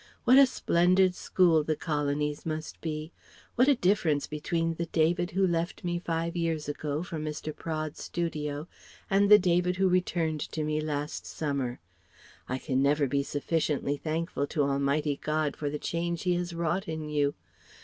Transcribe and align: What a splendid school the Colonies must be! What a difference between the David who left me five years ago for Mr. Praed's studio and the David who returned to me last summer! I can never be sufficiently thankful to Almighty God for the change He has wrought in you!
What 0.23 0.39
a 0.39 0.47
splendid 0.47 1.13
school 1.13 1.63
the 1.63 1.75
Colonies 1.75 2.43
must 2.43 2.81
be! 2.81 3.11
What 3.53 3.67
a 3.67 3.75
difference 3.75 4.25
between 4.25 4.73
the 4.73 4.87
David 4.87 5.29
who 5.29 5.45
left 5.45 5.83
me 5.83 5.99
five 5.99 6.35
years 6.35 6.67
ago 6.67 7.03
for 7.03 7.19
Mr. 7.19 7.55
Praed's 7.55 8.01
studio 8.03 8.67
and 9.11 9.29
the 9.29 9.37
David 9.37 9.75
who 9.75 9.87
returned 9.87 10.39
to 10.53 10.63
me 10.63 10.81
last 10.81 11.27
summer! 11.27 11.79
I 12.49 12.57
can 12.57 12.81
never 12.81 13.05
be 13.05 13.21
sufficiently 13.21 13.95
thankful 13.95 14.47
to 14.47 14.63
Almighty 14.63 15.19
God 15.23 15.55
for 15.55 15.69
the 15.69 15.77
change 15.77 16.23
He 16.23 16.33
has 16.33 16.51
wrought 16.55 16.87
in 16.87 17.07
you! 17.07 17.35